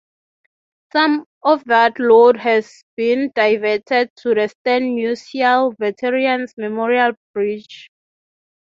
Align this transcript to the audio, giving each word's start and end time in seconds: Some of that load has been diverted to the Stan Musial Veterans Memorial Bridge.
Some 0.93 1.25
of 1.43 1.63
that 1.65 1.99
load 1.99 2.35
has 2.37 2.73
been 2.95 3.31
diverted 3.35 4.09
to 4.23 4.33
the 4.33 4.47
Stan 4.47 4.95
Musial 4.95 5.75
Veterans 5.77 6.55
Memorial 6.57 7.11
Bridge. 7.35 7.87